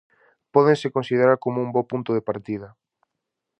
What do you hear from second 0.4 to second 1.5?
Pódense considerar